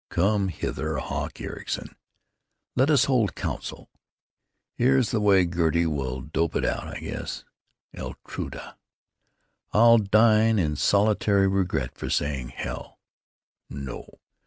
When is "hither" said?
0.47-0.97